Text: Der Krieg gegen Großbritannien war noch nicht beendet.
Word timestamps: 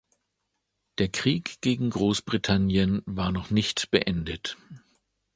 Der 0.97 1.09
Krieg 1.09 1.61
gegen 1.61 1.91
Großbritannien 1.91 3.03
war 3.05 3.31
noch 3.31 3.51
nicht 3.51 3.91
beendet. 3.91 4.57